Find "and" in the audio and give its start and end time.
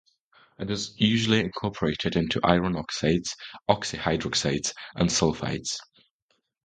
4.95-5.07